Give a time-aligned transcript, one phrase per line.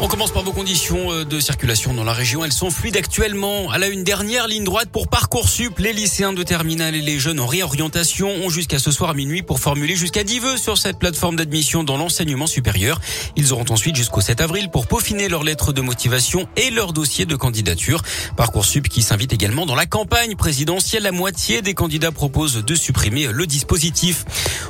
[0.00, 2.44] On commence par vos conditions euh, de circulation dans la région.
[2.44, 3.70] Elles sont fluides actuellement.
[3.70, 7.38] À la une dernière ligne droite pour Parcoursup, les lycéens de terminale et les jeunes
[7.38, 10.98] en réorientation ont jusqu'à ce soir à minuit pour formuler jusqu'à 10 vœux sur cette
[10.98, 13.00] plateforme d'admission dans l'enseignement supérieur.
[13.36, 17.24] Ils auront ensuite jusqu'au 7 avril pour peaufiner leurs lettres de motivation et leur dossier
[17.24, 18.02] de candidature.
[18.36, 21.04] Parcoursup qui s'invite également dans la campagne présidentielle.
[21.04, 24.24] La moitié des candidats proposent de supprimer le dispositif.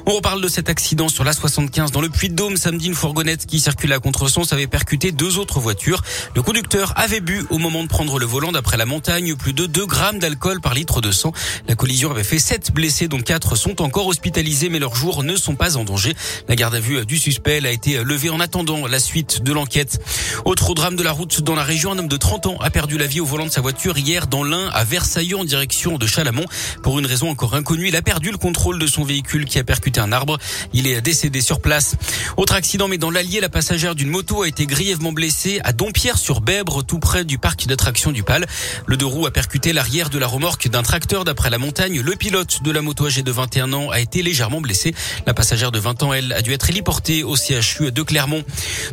[0.07, 2.59] On reparle de cet accident sur la 75 dans le Puy-de-Dôme.
[2.59, 6.03] Samedi, une fourgonnette qui circulait à contresens avait percuté deux autres voitures.
[6.35, 9.67] Le conducteur avait bu au moment de prendre le volant d'après la montagne plus de
[9.67, 11.33] 2 grammes d'alcool par litre de sang.
[11.69, 15.37] La collision avait fait 7 blessés dont 4 sont encore hospitalisés mais leurs jours ne
[15.37, 16.15] sont pas en danger.
[16.49, 20.01] La garde à vue du suspect a été levée en attendant la suite de l'enquête.
[20.45, 22.99] Autre drame de la route dans la région, un homme de 30 ans a perdu
[22.99, 26.07] la vie au volant de sa voiture hier dans l'Ain à Versailles en direction de
[26.07, 26.45] Chalamont.
[26.83, 29.65] Pour une raison encore inconnue, il a perdu le contrôle de son véhicule qui a
[29.65, 30.39] percuté un arbre.
[30.73, 31.97] Il est décédé sur place.
[32.37, 36.85] Autre accident mais dans l'Allier, la passagère d'une moto a été grièvement blessé à Dompierre-sur-Bèbre,
[36.85, 38.47] tout près du parc d'attractions du Pal.
[38.87, 42.01] Le deux roues a percuté l'arrière de la remorque d'un tracteur d'après la montagne.
[42.01, 44.95] Le pilote de la moto âgé de 21 ans a été légèrement blessé.
[45.27, 48.45] La passagère de 20 ans, elle, a dû être héliportée au CHU de Clermont.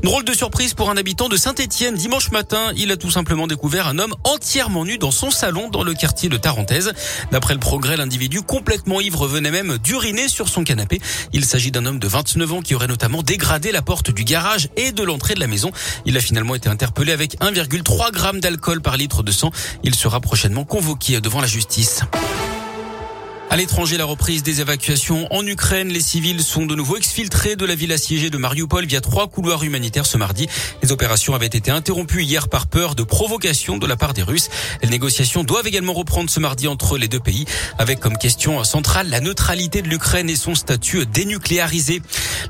[0.03, 1.95] Drôle de surprise pour un habitant de Saint-Étienne.
[1.95, 5.83] Dimanche matin, il a tout simplement découvert un homme entièrement nu dans son salon dans
[5.83, 6.93] le quartier de Tarentaise.
[7.31, 11.01] D'après le progrès, l'individu complètement ivre venait même d'uriner sur son canapé.
[11.33, 14.69] Il s'agit d'un homme de 29 ans qui aurait notamment dégradé la porte du garage
[14.75, 15.71] et de l'entrée de la maison.
[16.05, 19.51] Il a finalement été interpellé avec 1,3 g d'alcool par litre de sang.
[19.83, 22.01] Il sera prochainement convoqué devant la justice.
[23.51, 25.89] À l'étranger, la reprise des évacuations en Ukraine.
[25.89, 29.65] Les civils sont de nouveau exfiltrés de la ville assiégée de Mariupol via trois couloirs
[29.65, 30.47] humanitaires ce mardi.
[30.81, 34.47] Les opérations avaient été interrompues hier par peur de provocation de la part des Russes.
[34.83, 37.43] Les négociations doivent également reprendre ce mardi entre les deux pays
[37.77, 42.01] avec comme question centrale la neutralité de l'Ukraine et son statut dénucléarisé.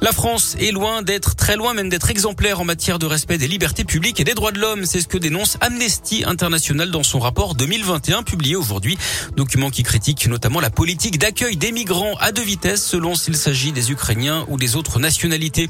[0.01, 3.47] La France est loin d'être très loin même d'être exemplaire en matière de respect des
[3.47, 4.85] libertés publiques et des droits de l'homme.
[4.85, 8.99] C'est ce que dénonce Amnesty International dans son rapport 2021 publié aujourd'hui.
[9.35, 13.37] Document qui critique notamment la politique politique d'accueil des migrants à deux vitesses selon s'il
[13.37, 15.69] s'agit des Ukrainiens ou des autres nationalités.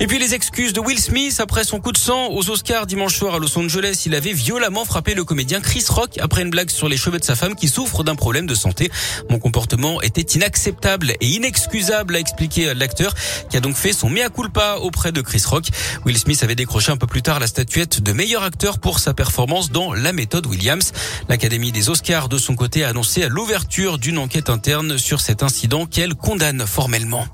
[0.00, 3.16] Et puis les excuses de Will Smith après son coup de sang aux Oscars dimanche
[3.16, 4.02] soir à Los Angeles.
[4.04, 7.24] Il avait violemment frappé le comédien Chris Rock après une blague sur les cheveux de
[7.24, 8.90] sa femme qui souffre d'un problème de santé.
[9.30, 13.14] Mon comportement était inacceptable et inexcusable, a expliqué l'acteur
[13.48, 15.68] qui a donc fait son mea culpa auprès de Chris Rock.
[16.04, 19.14] Will Smith avait décroché un peu plus tard la statuette de meilleur acteur pour sa
[19.14, 20.92] performance dans La méthode Williams.
[21.30, 25.86] L'Académie des Oscars de son côté a annoncé l'ouverture d'une enquête interne sur cet incident
[25.86, 27.26] qu'elle condamne formellement.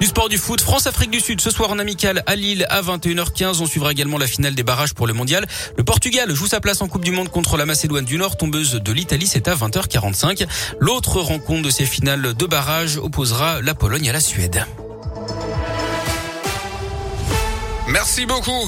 [0.00, 3.62] Du sport du foot, France-Afrique du Sud ce soir en amical à Lille à 21h15.
[3.62, 5.46] On suivra également la finale des barrages pour le mondial.
[5.78, 8.74] Le Portugal joue sa place en Coupe du Monde contre la Macédoine du Nord, tombeuse
[8.74, 9.26] de l'Italie.
[9.26, 10.46] C'est à 20h45.
[10.78, 14.66] L'autre rencontre de ces finales de barrages opposera la Pologne à la Suède.
[17.88, 18.62] Merci beaucoup.